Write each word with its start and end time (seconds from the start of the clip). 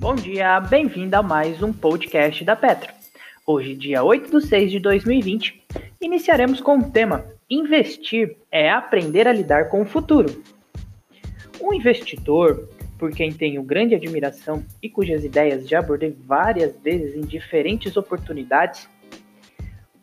Bom 0.00 0.14
dia, 0.14 0.58
bem-vindo 0.60 1.14
a 1.14 1.22
mais 1.22 1.62
um 1.62 1.74
podcast 1.74 2.42
da 2.42 2.56
Petro. 2.56 2.90
Hoje, 3.46 3.74
dia 3.74 4.02
8 4.02 4.30
de 4.30 4.46
6 4.46 4.70
de 4.70 4.80
2020, 4.80 5.62
iniciaremos 6.00 6.58
com 6.58 6.78
o 6.78 6.90
tema 6.90 7.26
Investir 7.50 8.34
é 8.50 8.70
aprender 8.70 9.28
a 9.28 9.32
lidar 9.32 9.68
com 9.68 9.82
o 9.82 9.84
futuro. 9.84 10.42
Um 11.60 11.74
investidor, 11.74 12.66
por 12.98 13.10
quem 13.10 13.30
tenho 13.30 13.62
grande 13.62 13.94
admiração 13.94 14.64
e 14.82 14.88
cujas 14.88 15.22
ideias 15.22 15.68
já 15.68 15.80
abordei 15.80 16.16
várias 16.24 16.74
vezes 16.80 17.14
em 17.14 17.20
diferentes 17.20 17.94
oportunidades, 17.94 18.88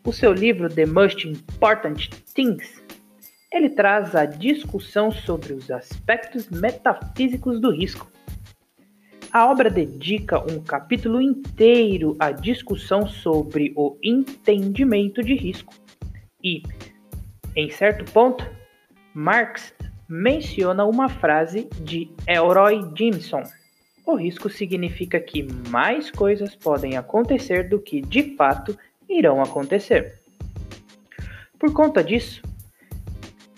o 0.06 0.12
seu 0.12 0.32
livro 0.32 0.72
The 0.72 0.86
Most 0.86 1.26
Important 1.26 2.08
Things, 2.32 2.80
ele 3.52 3.70
traz 3.70 4.14
a 4.14 4.26
discussão 4.26 5.10
sobre 5.10 5.54
os 5.54 5.68
aspectos 5.72 6.48
metafísicos 6.48 7.60
do 7.60 7.72
risco 7.72 8.08
a 9.32 9.46
obra 9.46 9.68
dedica 9.68 10.40
um 10.40 10.60
capítulo 10.60 11.20
inteiro 11.20 12.16
à 12.18 12.30
discussão 12.30 13.06
sobre 13.06 13.72
o 13.76 13.96
entendimento 14.02 15.22
de 15.22 15.34
risco. 15.34 15.74
E, 16.42 16.62
em 17.54 17.70
certo 17.70 18.10
ponto, 18.12 18.48
Marx 19.12 19.74
menciona 20.08 20.84
uma 20.84 21.08
frase 21.08 21.68
de 21.80 22.10
Elroy 22.26 22.90
Jimson. 22.96 23.42
O 24.06 24.14
risco 24.14 24.48
significa 24.48 25.20
que 25.20 25.42
mais 25.68 26.10
coisas 26.10 26.54
podem 26.54 26.96
acontecer 26.96 27.68
do 27.68 27.78
que 27.78 28.00
de 28.00 28.34
fato 28.36 28.78
irão 29.08 29.42
acontecer. 29.42 30.20
Por 31.58 31.72
conta 31.72 32.02
disso, 32.02 32.40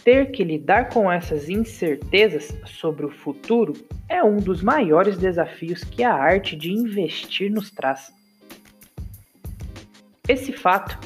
ter 0.05 0.31
que 0.31 0.43
lidar 0.43 0.89
com 0.89 1.11
essas 1.11 1.49
incertezas 1.49 2.57
sobre 2.67 3.05
o 3.05 3.11
futuro 3.11 3.75
é 4.09 4.23
um 4.23 4.37
dos 4.37 4.63
maiores 4.63 5.19
desafios 5.19 5.85
que 5.85 6.03
a 6.03 6.15
arte 6.15 6.57
de 6.57 6.73
investir 6.73 7.51
nos 7.51 7.71
traz. 7.71 8.13
Esse 10.29 10.53
fato 10.53 10.99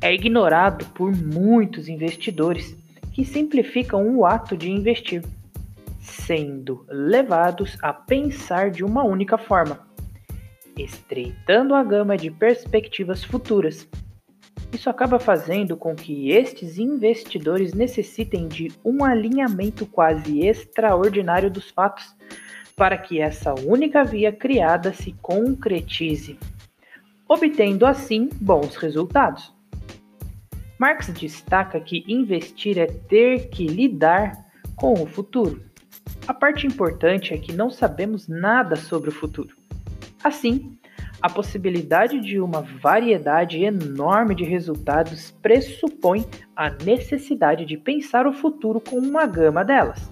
é 0.00 0.12
ignorado 0.12 0.84
por 0.94 1.14
muitos 1.14 1.88
investidores 1.88 2.76
que 3.12 3.24
simplificam 3.24 4.16
o 4.16 4.26
ato 4.26 4.56
de 4.56 4.70
investir, 4.70 5.22
sendo 6.00 6.84
levados 6.88 7.78
a 7.82 7.92
pensar 7.92 8.70
de 8.70 8.84
uma 8.84 9.04
única 9.04 9.38
forma, 9.38 9.86
estreitando 10.76 11.74
a 11.74 11.84
gama 11.84 12.16
de 12.16 12.30
perspectivas 12.30 13.22
futuras 13.22 13.86
isso 14.72 14.88
acaba 14.88 15.18
fazendo 15.20 15.76
com 15.76 15.94
que 15.94 16.30
estes 16.30 16.78
investidores 16.78 17.74
necessitem 17.74 18.48
de 18.48 18.72
um 18.82 19.04
alinhamento 19.04 19.84
quase 19.84 20.40
extraordinário 20.40 21.50
dos 21.50 21.70
fatos 21.70 22.16
para 22.74 22.96
que 22.96 23.20
essa 23.20 23.54
única 23.54 24.02
via 24.02 24.32
criada 24.32 24.92
se 24.92 25.12
concretize, 25.20 26.38
obtendo 27.28 27.84
assim 27.84 28.30
bons 28.40 28.76
resultados. 28.76 29.54
Marx 30.78 31.08
destaca 31.08 31.78
que 31.78 32.02
investir 32.08 32.78
é 32.78 32.86
ter 32.86 33.50
que 33.50 33.66
lidar 33.66 34.32
com 34.74 34.94
o 34.94 35.06
futuro. 35.06 35.62
A 36.26 36.32
parte 36.32 36.66
importante 36.66 37.34
é 37.34 37.38
que 37.38 37.52
não 37.52 37.70
sabemos 37.70 38.26
nada 38.26 38.74
sobre 38.74 39.10
o 39.10 39.12
futuro. 39.12 39.54
Assim, 40.24 40.76
a 41.22 41.30
possibilidade 41.30 42.18
de 42.18 42.40
uma 42.40 42.62
variedade 42.62 43.62
enorme 43.62 44.34
de 44.34 44.42
resultados 44.42 45.30
pressupõe 45.40 46.26
a 46.56 46.68
necessidade 46.68 47.64
de 47.64 47.76
pensar 47.76 48.26
o 48.26 48.32
futuro 48.32 48.80
com 48.80 48.96
uma 48.96 49.24
gama 49.24 49.64
delas, 49.64 50.10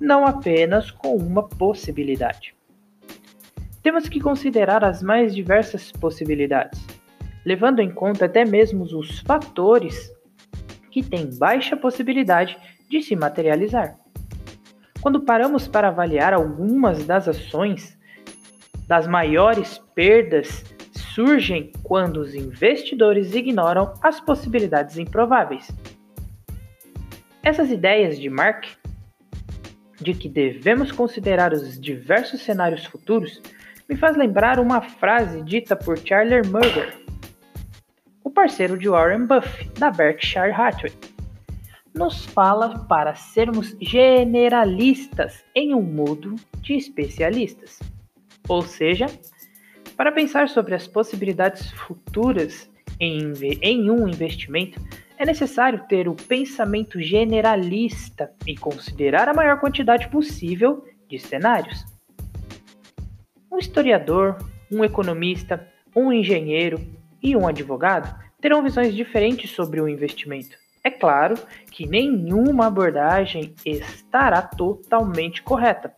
não 0.00 0.24
apenas 0.24 0.90
com 0.90 1.14
uma 1.14 1.46
possibilidade. 1.46 2.54
Temos 3.82 4.08
que 4.08 4.18
considerar 4.18 4.82
as 4.82 5.02
mais 5.02 5.34
diversas 5.34 5.92
possibilidades, 5.92 6.86
levando 7.44 7.80
em 7.80 7.90
conta 7.90 8.24
até 8.24 8.42
mesmo 8.42 8.84
os 8.84 9.18
fatores 9.20 10.10
que 10.90 11.02
têm 11.02 11.28
baixa 11.38 11.76
possibilidade 11.76 12.56
de 12.88 13.02
se 13.02 13.14
materializar. 13.14 13.98
Quando 15.02 15.20
paramos 15.20 15.68
para 15.68 15.88
avaliar 15.88 16.32
algumas 16.32 17.04
das 17.04 17.28
ações 17.28 17.99
das 18.90 19.06
maiores 19.06 19.78
perdas 19.94 20.64
surgem 21.14 21.70
quando 21.84 22.16
os 22.16 22.34
investidores 22.34 23.32
ignoram 23.36 23.94
as 24.02 24.20
possibilidades 24.20 24.98
improváveis. 24.98 25.70
Essas 27.40 27.70
ideias 27.70 28.18
de 28.18 28.28
Mark 28.28 28.66
de 30.00 30.12
que 30.12 30.28
devemos 30.28 30.90
considerar 30.90 31.52
os 31.52 31.80
diversos 31.80 32.42
cenários 32.42 32.84
futuros 32.84 33.40
me 33.88 33.94
faz 33.94 34.16
lembrar 34.16 34.58
uma 34.58 34.80
frase 34.80 35.40
dita 35.42 35.76
por 35.76 35.96
Charlie 35.96 36.42
Munger, 36.48 36.92
o 38.24 38.30
parceiro 38.30 38.76
de 38.76 38.88
Warren 38.88 39.24
Buffett 39.24 39.70
da 39.78 39.92
Berkshire 39.92 40.50
Hathaway. 40.50 40.92
Nos 41.94 42.24
fala 42.24 42.80
para 42.88 43.14
sermos 43.14 43.76
generalistas 43.80 45.44
em 45.54 45.76
um 45.76 45.82
mundo 45.82 46.34
de 46.60 46.74
especialistas. 46.74 47.78
Ou 48.50 48.62
seja, 48.62 49.06
para 49.96 50.10
pensar 50.10 50.48
sobre 50.48 50.74
as 50.74 50.84
possibilidades 50.88 51.70
futuras 51.70 52.68
em, 52.98 53.32
em 53.62 53.88
um 53.88 54.08
investimento, 54.08 54.84
é 55.16 55.24
necessário 55.24 55.84
ter 55.88 56.08
o 56.08 56.16
pensamento 56.16 57.00
generalista 57.00 58.32
e 58.44 58.56
considerar 58.56 59.28
a 59.28 59.32
maior 59.32 59.60
quantidade 59.60 60.08
possível 60.08 60.84
de 61.08 61.16
cenários. 61.16 61.84
Um 63.52 63.56
historiador, 63.56 64.36
um 64.68 64.82
economista, 64.84 65.64
um 65.94 66.12
engenheiro 66.12 66.84
e 67.22 67.36
um 67.36 67.46
advogado 67.46 68.12
terão 68.40 68.64
visões 68.64 68.96
diferentes 68.96 69.52
sobre 69.52 69.80
o 69.80 69.88
investimento. 69.88 70.58
É 70.82 70.90
claro 70.90 71.36
que 71.70 71.86
nenhuma 71.86 72.66
abordagem 72.66 73.54
estará 73.64 74.42
totalmente 74.42 75.40
correta 75.40 75.94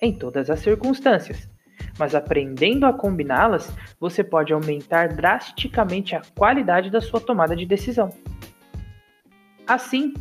em 0.00 0.16
todas 0.16 0.48
as 0.48 0.60
circunstâncias 0.60 1.55
mas 1.98 2.14
aprendendo 2.14 2.86
a 2.86 2.92
combiná-las, 2.92 3.72
você 3.98 4.22
pode 4.22 4.52
aumentar 4.52 5.08
drasticamente 5.08 6.14
a 6.14 6.22
qualidade 6.36 6.90
da 6.90 7.00
sua 7.00 7.20
tomada 7.20 7.56
de 7.56 7.66
decisão. 7.66 8.10
Assim, 9.66 10.14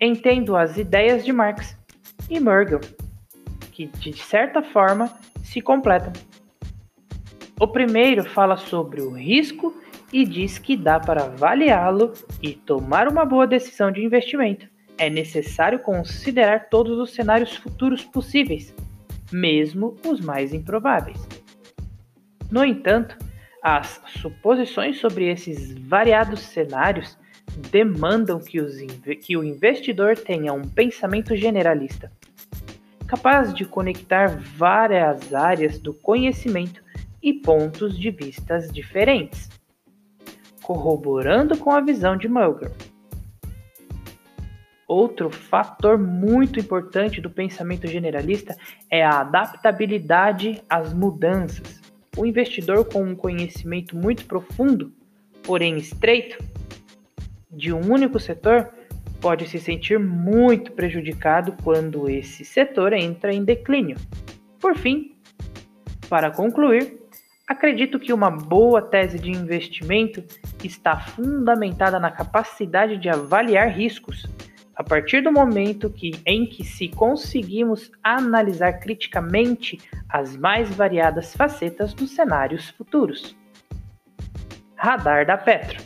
entendo 0.00 0.56
as 0.56 0.76
ideias 0.76 1.24
de 1.24 1.32
Marx 1.32 1.76
e 2.28 2.38
Murgel, 2.40 2.80
que 3.70 3.86
de 3.86 4.12
certa 4.12 4.62
forma 4.62 5.10
se 5.42 5.60
completam. 5.60 6.12
O 7.58 7.68
primeiro 7.68 8.24
fala 8.24 8.56
sobre 8.56 9.00
o 9.00 9.10
risco 9.10 9.74
e 10.12 10.24
diz 10.24 10.58
que 10.58 10.76
dá 10.76 10.98
para 10.98 11.24
avaliá-lo 11.24 12.12
e 12.42 12.52
tomar 12.52 13.08
uma 13.08 13.24
boa 13.24 13.46
decisão 13.46 13.90
de 13.90 14.04
investimento. 14.04 14.66
É 14.98 15.08
necessário 15.08 15.78
considerar 15.78 16.68
todos 16.68 16.98
os 16.98 17.14
cenários 17.14 17.56
futuros 17.56 18.04
possíveis 18.04 18.74
mesmo 19.32 19.96
os 20.06 20.20
mais 20.20 20.52
improváveis. 20.52 21.18
No 22.50 22.64
entanto, 22.64 23.16
as 23.62 24.00
suposições 24.20 24.98
sobre 24.98 25.30
esses 25.30 25.72
variados 25.78 26.40
cenários 26.40 27.16
demandam 27.70 28.40
que, 28.40 28.58
que 29.16 29.36
o 29.36 29.44
investidor 29.44 30.16
tenha 30.16 30.52
um 30.52 30.62
pensamento 30.62 31.36
generalista, 31.36 32.10
capaz 33.06 33.54
de 33.54 33.64
conectar 33.64 34.38
várias 34.56 35.32
áreas 35.34 35.78
do 35.78 35.94
conhecimento 35.94 36.82
e 37.22 37.32
pontos 37.32 37.98
de 37.98 38.10
vistas 38.10 38.70
diferentes, 38.70 39.48
corroborando 40.62 41.56
com 41.56 41.70
a 41.70 41.80
visão 41.80 42.16
de 42.16 42.28
Mulger. 42.28 42.72
Outro 44.92 45.30
fator 45.30 45.96
muito 45.96 46.60
importante 46.60 47.18
do 47.18 47.30
pensamento 47.30 47.86
generalista 47.86 48.54
é 48.90 49.02
a 49.02 49.20
adaptabilidade 49.20 50.62
às 50.68 50.92
mudanças. 50.92 51.80
O 52.14 52.26
investidor 52.26 52.84
com 52.84 53.02
um 53.02 53.16
conhecimento 53.16 53.96
muito 53.96 54.26
profundo, 54.26 54.92
porém 55.44 55.78
estreito, 55.78 56.36
de 57.50 57.72
um 57.72 57.90
único 57.90 58.20
setor, 58.20 58.68
pode 59.18 59.48
se 59.48 59.58
sentir 59.58 59.98
muito 59.98 60.72
prejudicado 60.72 61.54
quando 61.64 62.06
esse 62.10 62.44
setor 62.44 62.92
entra 62.92 63.32
em 63.32 63.42
declínio. 63.42 63.96
Por 64.60 64.76
fim, 64.76 65.16
para 66.06 66.30
concluir, 66.30 67.00
acredito 67.48 67.98
que 67.98 68.12
uma 68.12 68.30
boa 68.30 68.82
tese 68.82 69.18
de 69.18 69.30
investimento 69.30 70.22
está 70.62 71.00
fundamentada 71.00 71.98
na 71.98 72.10
capacidade 72.10 72.98
de 72.98 73.08
avaliar 73.08 73.70
riscos 73.70 74.26
a 74.82 74.84
partir 74.84 75.22
do 75.22 75.30
momento 75.30 75.88
que, 75.88 76.10
em 76.26 76.44
que 76.44 76.64
se 76.64 76.88
conseguimos 76.88 77.92
analisar 78.02 78.80
criticamente 78.80 79.78
as 80.08 80.36
mais 80.36 80.68
variadas 80.74 81.36
facetas 81.36 81.94
dos 81.94 82.10
cenários 82.10 82.68
futuros. 82.70 83.36
Radar 84.74 85.24
da 85.24 85.38
Petro. 85.38 85.80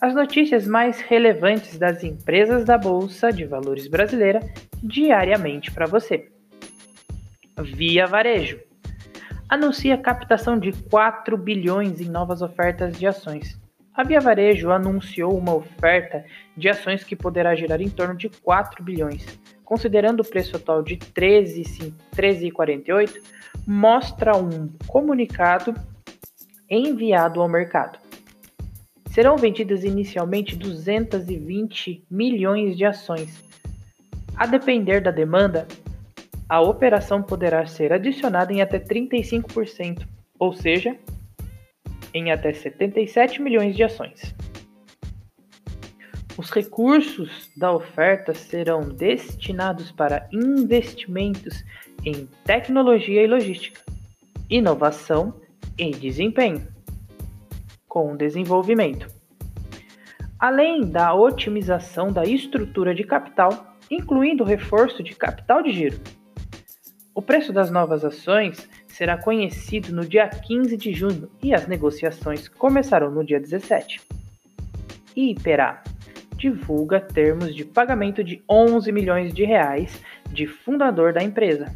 As 0.00 0.14
notícias 0.14 0.66
mais 0.66 1.02
relevantes 1.02 1.78
das 1.78 2.02
empresas 2.02 2.64
da 2.64 2.78
Bolsa 2.78 3.30
de 3.30 3.44
Valores 3.44 3.86
brasileira 3.86 4.40
diariamente 4.82 5.70
para 5.70 5.84
você. 5.84 6.30
Via 7.60 8.06
Varejo. 8.06 8.58
anuncia 9.50 9.98
captação 9.98 10.58
de 10.58 10.72
4 10.72 11.36
bilhões 11.36 12.00
em 12.00 12.08
novas 12.08 12.40
ofertas 12.40 12.98
de 12.98 13.06
ações. 13.06 13.57
A 13.98 14.02
Via 14.04 14.20
Varejo 14.20 14.70
anunciou 14.70 15.36
uma 15.36 15.56
oferta 15.56 16.24
de 16.56 16.68
ações 16.68 17.02
que 17.02 17.16
poderá 17.16 17.56
gerar 17.56 17.80
em 17.80 17.90
torno 17.90 18.14
de 18.14 18.28
4 18.28 18.84
bilhões. 18.84 19.26
Considerando 19.64 20.20
o 20.20 20.24
preço 20.24 20.56
atual 20.56 20.84
de 20.84 20.96
13,48, 20.96 23.20
mostra 23.66 24.36
um 24.36 24.68
comunicado 24.86 25.74
enviado 26.70 27.42
ao 27.42 27.48
mercado. 27.48 27.98
Serão 29.06 29.36
vendidas 29.36 29.82
inicialmente 29.82 30.54
220 30.54 32.04
milhões 32.08 32.76
de 32.76 32.84
ações. 32.84 33.42
A 34.36 34.46
depender 34.46 35.00
da 35.00 35.10
demanda, 35.10 35.66
a 36.48 36.60
operação 36.60 37.20
poderá 37.20 37.66
ser 37.66 37.92
adicionada 37.92 38.52
em 38.52 38.62
até 38.62 38.78
35%, 38.78 40.06
ou 40.38 40.52
seja, 40.52 40.96
em 42.12 42.30
até 42.30 42.52
77 42.52 43.40
milhões 43.42 43.76
de 43.76 43.82
ações. 43.84 44.34
Os 46.38 46.50
recursos 46.50 47.50
da 47.56 47.72
oferta 47.72 48.32
serão 48.32 48.80
destinados 48.80 49.90
para 49.90 50.28
investimentos 50.32 51.64
em 52.04 52.28
tecnologia 52.44 53.24
e 53.24 53.26
logística, 53.26 53.80
inovação 54.48 55.34
e 55.76 55.90
desempenho, 55.90 56.64
com 57.88 58.16
desenvolvimento, 58.16 59.08
além 60.38 60.88
da 60.88 61.12
otimização 61.12 62.12
da 62.12 62.24
estrutura 62.24 62.94
de 62.94 63.02
capital, 63.02 63.76
incluindo 63.90 64.44
reforço 64.44 65.02
de 65.02 65.16
capital 65.16 65.60
de 65.60 65.72
giro. 65.72 66.00
O 67.12 67.20
preço 67.20 67.52
das 67.52 67.68
novas 67.68 68.04
ações 68.04 68.68
será 68.88 69.16
conhecido 69.16 69.94
no 69.94 70.06
dia 70.06 70.28
15 70.28 70.76
de 70.76 70.92
junho 70.92 71.30
e 71.42 71.54
as 71.54 71.66
negociações 71.66 72.48
começarão 72.48 73.10
no 73.10 73.24
dia 73.24 73.40
17. 73.40 74.00
Iperá 75.14 75.82
divulga 76.36 77.00
termos 77.00 77.54
de 77.54 77.64
pagamento 77.64 78.22
de 78.22 78.42
11 78.48 78.90
milhões 78.92 79.34
de 79.34 79.44
reais 79.44 80.00
de 80.30 80.46
fundador 80.46 81.12
da 81.12 81.22
empresa. 81.22 81.74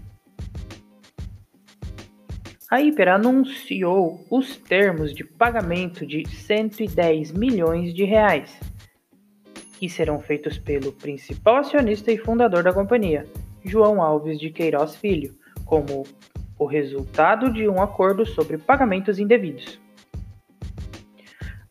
A 2.70 2.80
Hiper 2.80 3.08
anunciou 3.08 4.24
os 4.30 4.56
termos 4.56 5.12
de 5.12 5.24
pagamento 5.24 6.06
de 6.06 6.26
110 6.26 7.32
milhões 7.32 7.92
de 7.92 8.04
reais, 8.04 8.58
que 9.78 9.90
serão 9.90 10.18
feitos 10.18 10.56
pelo 10.56 10.90
principal 10.90 11.56
acionista 11.56 12.10
e 12.10 12.16
fundador 12.16 12.62
da 12.62 12.72
companhia, 12.72 13.26
João 13.62 14.00
Alves 14.00 14.40
de 14.40 14.48
Queiroz 14.48 14.96
Filho, 14.96 15.36
como 15.66 16.04
o 16.62 16.66
resultado 16.66 17.52
de 17.52 17.68
um 17.68 17.82
acordo 17.82 18.24
sobre 18.24 18.56
pagamentos 18.56 19.18
indevidos. 19.18 19.80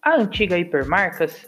A 0.01 0.15
antiga 0.15 0.57
Hipermarcas 0.57 1.47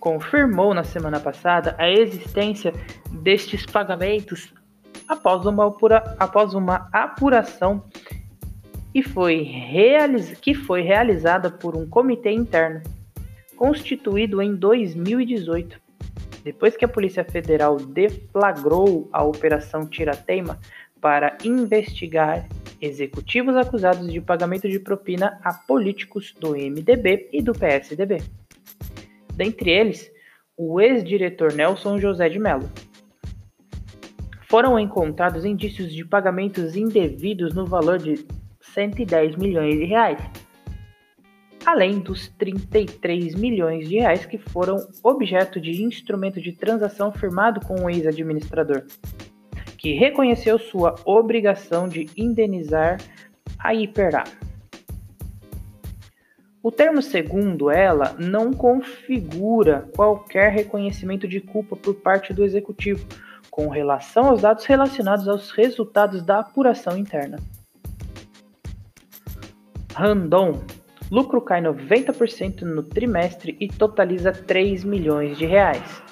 confirmou 0.00 0.74
na 0.74 0.84
semana 0.84 1.20
passada 1.20 1.74
a 1.78 1.88
existência 1.88 2.72
destes 3.10 3.66
pagamentos 3.66 4.52
após 5.06 5.44
uma, 5.44 5.66
apura, 5.66 6.16
após 6.18 6.54
uma 6.54 6.88
apuração 6.92 7.84
e 8.94 9.02
foi 9.02 9.46
que 10.40 10.54
foi 10.54 10.82
realizada 10.82 11.50
por 11.50 11.76
um 11.76 11.88
comitê 11.88 12.30
interno, 12.30 12.82
constituído 13.56 14.40
em 14.40 14.54
2018. 14.54 15.80
Depois 16.42 16.76
que 16.76 16.84
a 16.84 16.88
Polícia 16.88 17.24
Federal 17.24 17.76
deflagrou 17.76 19.08
a 19.12 19.22
Operação 19.22 19.86
Tirateima 19.86 20.58
para 21.00 21.36
investigar 21.44 22.48
executivos 22.80 23.56
acusados 23.56 24.10
de 24.12 24.20
pagamento 24.20 24.68
de 24.68 24.78
propina 24.78 25.38
a 25.42 25.52
políticos 25.52 26.34
do 26.38 26.52
MDB 26.52 27.28
e 27.32 27.42
do 27.42 27.52
PSDB. 27.52 28.22
Dentre 29.34 29.70
eles, 29.70 30.10
o 30.56 30.80
ex-diretor 30.80 31.52
Nelson 31.52 31.98
José 31.98 32.28
de 32.28 32.38
Mello. 32.38 32.68
Foram 34.48 34.78
encontrados 34.78 35.44
indícios 35.44 35.92
de 35.92 36.04
pagamentos 36.04 36.74
indevidos 36.74 37.54
no 37.54 37.66
valor 37.66 37.98
de 37.98 38.26
110 38.60 39.36
milhões 39.36 39.74
de 39.74 39.84
reais, 39.84 40.18
além 41.66 41.98
dos 41.98 42.28
33 42.38 43.34
milhões 43.34 43.88
de 43.88 43.98
reais 43.98 44.24
que 44.24 44.38
foram 44.38 44.78
objeto 45.02 45.60
de 45.60 45.82
instrumento 45.82 46.40
de 46.40 46.52
transação 46.52 47.12
firmado 47.12 47.60
com 47.60 47.84
o 47.84 47.90
ex-administrador 47.90 48.84
que 49.78 49.94
reconheceu 49.94 50.58
sua 50.58 50.96
obrigação 51.04 51.88
de 51.88 52.10
indenizar 52.16 52.98
a 53.58 53.72
Hiperá. 53.72 54.24
O 56.60 56.72
termo 56.72 57.00
segundo 57.00 57.70
ela 57.70 58.14
não 58.18 58.52
configura 58.52 59.88
qualquer 59.94 60.52
reconhecimento 60.52 61.28
de 61.28 61.40
culpa 61.40 61.76
por 61.76 61.94
parte 61.94 62.34
do 62.34 62.44
executivo 62.44 63.06
com 63.48 63.68
relação 63.68 64.26
aos 64.26 64.42
dados 64.42 64.64
relacionados 64.66 65.28
aos 65.28 65.50
resultados 65.52 66.22
da 66.22 66.40
apuração 66.40 66.98
interna. 66.98 67.38
Randon. 69.94 70.60
Lucro 71.10 71.40
cai 71.40 71.62
90% 71.62 72.62
no 72.62 72.82
trimestre 72.82 73.56
e 73.58 73.66
totaliza 73.66 74.30
3 74.30 74.84
milhões 74.84 75.38
de 75.38 75.46
reais. 75.46 76.02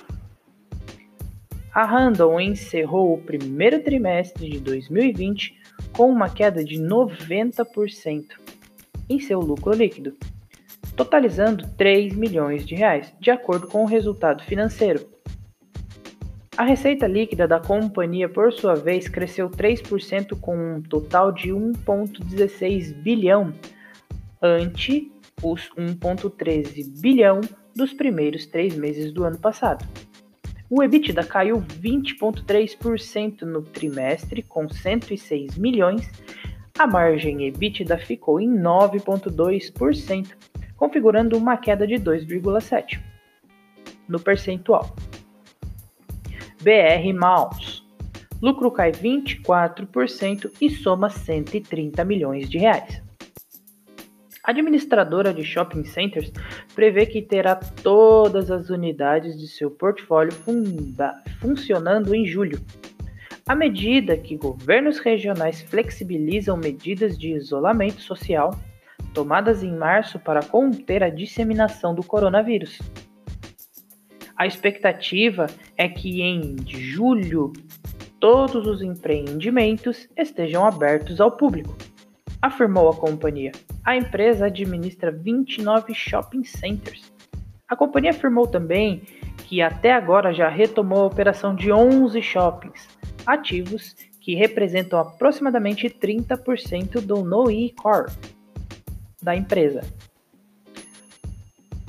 A 1.76 1.84
Randon 1.84 2.40
encerrou 2.40 3.12
o 3.12 3.18
primeiro 3.18 3.82
trimestre 3.82 4.48
de 4.48 4.58
2020 4.60 5.60
com 5.92 6.08
uma 6.08 6.30
queda 6.30 6.64
de 6.64 6.76
90% 6.76 8.24
em 9.10 9.20
seu 9.20 9.40
lucro 9.40 9.74
líquido, 9.74 10.16
totalizando 10.96 11.68
3 11.76 12.16
milhões 12.16 12.66
de 12.66 12.74
reais, 12.74 13.12
de 13.20 13.30
acordo 13.30 13.66
com 13.66 13.82
o 13.82 13.86
resultado 13.86 14.42
financeiro. 14.44 15.06
A 16.56 16.64
receita 16.64 17.06
líquida 17.06 17.46
da 17.46 17.60
companhia, 17.60 18.26
por 18.26 18.54
sua 18.54 18.74
vez, 18.74 19.06
cresceu 19.06 19.50
3% 19.50 20.40
com 20.40 20.56
um 20.56 20.80
total 20.80 21.30
de 21.30 21.50
1,16 21.50 22.94
bilhão, 23.02 23.52
ante 24.40 25.12
os 25.42 25.68
1,13 25.76 27.02
bilhão 27.02 27.42
dos 27.74 27.92
primeiros 27.92 28.46
três 28.46 28.74
meses 28.74 29.12
do 29.12 29.24
ano 29.24 29.38
passado. 29.38 29.86
O 30.68 30.82
EBITDA 30.82 31.24
caiu 31.24 31.62
20,3% 31.62 33.42
no 33.42 33.62
trimestre, 33.62 34.42
com 34.42 34.68
106 34.68 35.56
milhões. 35.56 36.10
A 36.76 36.86
margem 36.86 37.46
EBITDA 37.46 37.96
ficou 37.98 38.40
em 38.40 38.50
9,2%, 38.50 40.36
configurando 40.76 41.36
uma 41.36 41.56
queda 41.56 41.86
de 41.86 41.94
2,7% 41.94 43.00
no 44.08 44.20
percentual. 44.20 44.94
BR 46.62 47.12
Malls. 47.14 47.84
Lucro 48.42 48.70
cai 48.70 48.92
24% 48.92 50.50
e 50.60 50.68
soma 50.70 51.08
130 51.08 52.04
milhões 52.04 52.50
de 52.50 52.58
reais. 52.58 53.05
Administradora 54.46 55.34
de 55.34 55.42
shopping 55.42 55.84
centers 55.84 56.32
prevê 56.72 57.04
que 57.04 57.20
terá 57.20 57.56
todas 57.56 58.48
as 58.48 58.70
unidades 58.70 59.36
de 59.36 59.48
seu 59.48 59.68
portfólio 59.68 60.30
funda, 60.30 61.20
funcionando 61.40 62.14
em 62.14 62.24
julho. 62.24 62.60
À 63.44 63.56
medida 63.56 64.16
que 64.16 64.36
governos 64.36 65.00
regionais 65.00 65.62
flexibilizam 65.62 66.56
medidas 66.56 67.18
de 67.18 67.32
isolamento 67.32 68.00
social 68.00 68.56
tomadas 69.12 69.64
em 69.64 69.76
março 69.76 70.16
para 70.20 70.44
conter 70.44 71.02
a 71.02 71.10
disseminação 71.10 71.92
do 71.92 72.04
coronavírus. 72.04 72.78
A 74.36 74.46
expectativa 74.46 75.46
é 75.76 75.88
que 75.88 76.22
em 76.22 76.54
julho 76.68 77.52
todos 78.20 78.64
os 78.66 78.80
empreendimentos 78.80 80.08
estejam 80.16 80.64
abertos 80.64 81.20
ao 81.20 81.32
público, 81.32 81.76
afirmou 82.40 82.88
a 82.88 82.96
companhia. 82.96 83.52
A 83.84 83.96
empresa 83.96 84.46
administra 84.46 85.10
29 85.10 85.94
shopping 85.94 86.44
centers. 86.44 87.12
A 87.68 87.74
companhia 87.74 88.10
afirmou 88.10 88.46
também 88.46 89.02
que 89.44 89.60
até 89.62 89.92
agora 89.92 90.32
já 90.32 90.48
retomou 90.48 91.02
a 91.02 91.06
operação 91.06 91.54
de 91.54 91.72
11 91.72 92.20
shoppings 92.22 92.88
ativos, 93.26 93.94
que 94.20 94.34
representam 94.34 94.98
aproximadamente 94.98 95.88
30% 95.88 97.00
do 97.00 97.24
NOI 97.24 97.72
Core 97.76 98.12
da 99.22 99.34
empresa. 99.36 99.82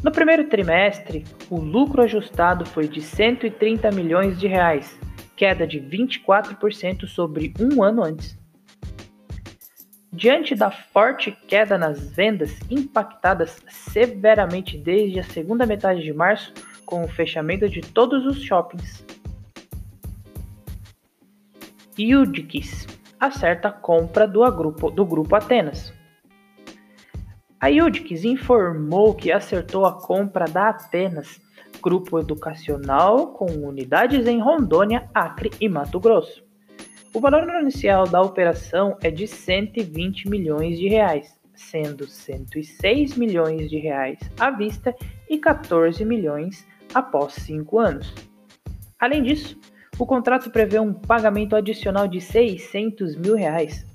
No 0.04 0.12
primeiro 0.12 0.48
trimestre, 0.48 1.26
o 1.50 1.60
lucro 1.60 2.04
ajustado 2.04 2.66
foi 2.66 2.88
de 2.88 3.02
130 3.02 3.92
milhões 3.92 4.40
de 4.40 4.48
reais, 4.48 4.98
queda 5.36 5.66
de 5.66 5.80
24% 5.80 7.08
sobre 7.08 7.54
um 7.60 7.84
ano 7.84 8.04
antes. 8.04 8.38
Diante 10.12 10.56
da 10.56 10.72
forte 10.72 11.32
queda 11.48 11.78
nas 11.78 12.10
vendas, 12.10 12.58
impactadas 12.70 13.62
severamente 13.68 14.78
desde 14.78 15.20
a 15.20 15.24
segunda 15.24 15.66
metade 15.66 16.02
de 16.02 16.14
março, 16.14 16.54
com 16.86 17.04
o 17.04 17.08
fechamento 17.08 17.68
de 17.68 17.82
todos 17.82 18.26
os 18.26 18.42
shoppings. 18.42 19.06
Yudkis. 22.00 22.88
acerta 23.20 23.68
a 23.68 23.72
compra 23.72 24.26
do 24.28 24.50
grupo, 24.52 24.90
do 24.90 25.06
grupo 25.06 25.36
Atenas. 25.36 25.94
A 27.60 27.68
Yudkis 27.68 28.24
informou 28.24 29.14
que 29.14 29.32
acertou 29.32 29.86
a 29.86 30.00
compra 30.00 30.46
da 30.46 30.70
Atenas, 30.70 31.42
grupo 31.82 32.20
educacional 32.20 33.34
com 33.34 33.46
unidades 33.46 34.26
em 34.26 34.40
Rondônia, 34.40 35.10
Acre 35.14 35.52
e 35.60 35.68
Mato 35.68 36.00
Grosso. 36.00 36.47
O 37.14 37.20
valor 37.20 37.48
inicial 37.62 38.06
da 38.06 38.22
operação 38.22 38.98
é 39.02 39.10
de 39.10 39.28
120 39.28 40.30
milhões 40.30 40.78
de 40.78 40.88
reais, 40.88 41.34
sendo 41.56 42.06
106 42.06 43.16
milhões 43.16 43.70
de 43.70 43.78
reais 43.78 44.20
à 44.40 44.52
vista 44.52 44.94
e 45.30 45.38
14 45.38 46.04
milhões 46.06 46.66
após 46.94 47.34
cinco 47.34 47.80
anos. 47.80 48.14
Além 49.00 49.24
disso, 49.24 49.58
o 49.98 50.06
contrato 50.06 50.52
prevê 50.52 50.80
um 50.80 50.94
pagamento 50.94 51.56
adicional 51.56 52.08
de 52.08 52.22
600 52.22 53.16
mil 53.16 53.36
reais. 53.36 53.86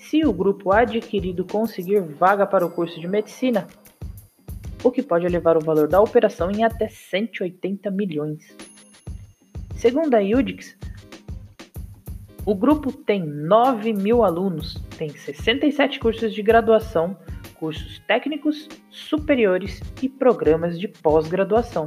Se 0.00 0.24
o 0.24 0.32
grupo 0.32 0.72
adquirido 0.72 1.44
conseguir 1.44 2.00
vaga 2.00 2.46
para 2.46 2.66
o 2.66 2.70
curso 2.70 3.00
de 3.00 3.06
medicina, 3.06 3.66
o 4.82 4.90
que 4.90 5.02
pode 5.02 5.26
elevar 5.26 5.56
o 5.56 5.64
valor 5.64 5.86
da 5.86 6.00
operação 6.00 6.50
em 6.50 6.64
até 6.64 6.88
180 6.88 7.90
milhões. 7.90 8.56
Segundo 9.76 10.14
a 10.14 10.20
Udix, 10.20 10.76
o 12.44 12.54
grupo 12.54 12.90
tem 12.90 13.24
9 13.24 13.92
mil 13.92 14.24
alunos, 14.24 14.74
tem 14.98 15.08
67 15.10 16.00
cursos 16.00 16.34
de 16.34 16.42
graduação, 16.42 17.16
cursos 17.54 18.00
técnicos, 18.00 18.68
superiores 18.90 19.80
e 20.02 20.08
programas 20.08 20.78
de 20.78 20.88
pós-graduação, 20.88 21.86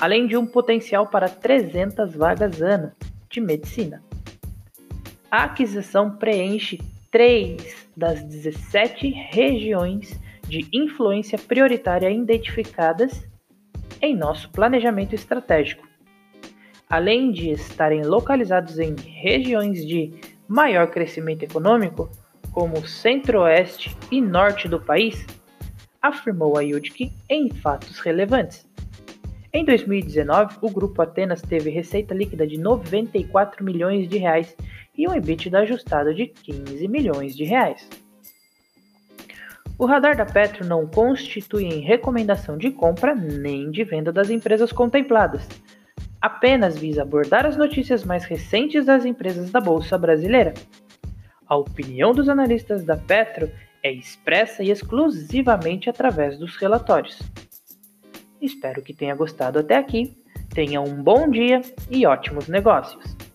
além 0.00 0.26
de 0.26 0.34
um 0.34 0.46
potencial 0.46 1.08
para 1.08 1.28
300 1.28 2.14
vagas 2.14 2.62
ano 2.62 2.92
de 3.28 3.38
medicina. 3.38 4.02
A 5.30 5.44
aquisição 5.44 6.16
preenche 6.16 6.80
três 7.10 7.86
das 7.94 8.22
17 8.22 9.08
regiões 9.08 10.18
de 10.48 10.66
influência 10.72 11.38
prioritária 11.38 12.10
identificadas 12.10 13.26
em 14.00 14.16
nosso 14.16 14.50
planejamento 14.50 15.14
estratégico. 15.14 15.91
Além 16.92 17.32
de 17.32 17.48
estarem 17.48 18.02
localizados 18.02 18.78
em 18.78 18.94
regiões 18.94 19.82
de 19.86 20.12
maior 20.46 20.88
crescimento 20.88 21.42
econômico, 21.42 22.10
como 22.52 22.86
centro-oeste 22.86 23.96
e 24.10 24.20
norte 24.20 24.68
do 24.68 24.78
país, 24.78 25.26
afirmou 26.02 26.58
a 26.58 26.60
Yudki 26.60 27.10
em 27.30 27.48
fatos 27.48 27.98
relevantes. 27.98 28.68
Em 29.54 29.64
2019, 29.64 30.58
o 30.60 30.68
grupo 30.68 31.00
Atenas 31.00 31.40
teve 31.40 31.70
receita 31.70 32.12
líquida 32.12 32.46
de 32.46 32.58
94 32.58 33.64
milhões 33.64 34.06
de 34.06 34.18
reais 34.18 34.54
e 34.94 35.08
um 35.08 35.14
EBITDA 35.14 35.60
ajustado 35.60 36.14
de 36.14 36.26
15 36.26 36.86
milhões 36.88 37.34
de 37.34 37.44
reais. 37.44 37.88
O 39.78 39.86
radar 39.86 40.14
da 40.14 40.26
Petro 40.26 40.66
não 40.66 40.86
constitui 40.86 41.80
recomendação 41.80 42.58
de 42.58 42.70
compra 42.70 43.14
nem 43.14 43.70
de 43.70 43.82
venda 43.82 44.12
das 44.12 44.28
empresas 44.28 44.70
contempladas. 44.72 45.48
Apenas 46.22 46.78
visa 46.78 47.02
abordar 47.02 47.44
as 47.44 47.56
notícias 47.56 48.04
mais 48.04 48.24
recentes 48.24 48.86
das 48.86 49.04
empresas 49.04 49.50
da 49.50 49.60
Bolsa 49.60 49.98
Brasileira. 49.98 50.54
A 51.48 51.56
opinião 51.56 52.12
dos 52.12 52.28
analistas 52.28 52.84
da 52.84 52.96
Petro 52.96 53.50
é 53.82 53.92
expressa 53.92 54.62
e 54.62 54.70
exclusivamente 54.70 55.90
através 55.90 56.38
dos 56.38 56.56
relatórios. 56.56 57.18
Espero 58.40 58.82
que 58.82 58.94
tenha 58.94 59.16
gostado 59.16 59.58
até 59.58 59.76
aqui. 59.76 60.16
Tenha 60.54 60.80
um 60.80 61.02
bom 61.02 61.28
dia 61.28 61.60
e 61.90 62.06
ótimos 62.06 62.46
negócios! 62.46 63.31